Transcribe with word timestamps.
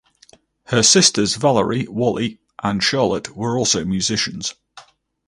Her 0.65 0.81
sisters 0.81 1.35
Valerie 1.35 1.85
(Wally) 1.87 2.39
and 2.63 2.81
Charlotte 2.81 3.37
were 3.37 3.55
also 3.55 3.85
musicians. 3.85 4.55